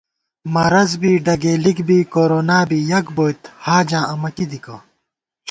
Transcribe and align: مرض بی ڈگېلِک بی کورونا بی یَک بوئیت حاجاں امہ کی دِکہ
مرض 0.53 0.91
بی 1.01 1.11
ڈگېلِک 1.25 1.79
بی 1.87 1.99
کورونا 2.13 2.59
بی 2.69 2.79
یَک 2.91 3.05
بوئیت 3.15 3.41
حاجاں 3.65 4.03
امہ 4.13 4.29
کی 4.35 4.45
دِکہ 4.51 4.75